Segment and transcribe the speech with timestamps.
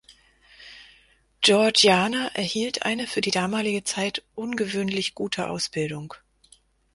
[1.43, 6.15] Georgiana erhielt eine für die damalige Zeit ungewöhnlich gute Ausbildung.